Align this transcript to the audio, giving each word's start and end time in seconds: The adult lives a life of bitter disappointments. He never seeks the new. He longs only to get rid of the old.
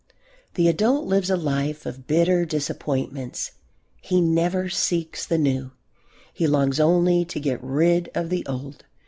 The 0.55 0.67
adult 0.67 1.05
lives 1.05 1.29
a 1.29 1.37
life 1.37 1.85
of 1.85 2.07
bitter 2.07 2.43
disappointments. 2.43 3.51
He 4.01 4.19
never 4.19 4.67
seeks 4.67 5.27
the 5.27 5.37
new. 5.37 5.73
He 6.33 6.47
longs 6.47 6.79
only 6.79 7.23
to 7.25 7.39
get 7.39 7.63
rid 7.63 8.09
of 8.15 8.31
the 8.31 8.43
old. 8.47 8.85